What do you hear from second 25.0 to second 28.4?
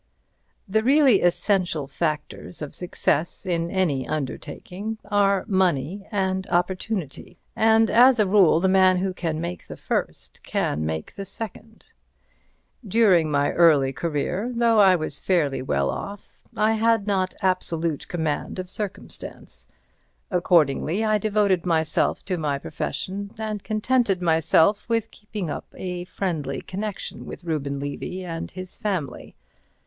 keeping up a friendly connection with Reuben Levy